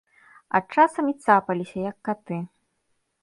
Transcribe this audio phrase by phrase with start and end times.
[0.59, 2.39] А часам і цапаліся, як каты.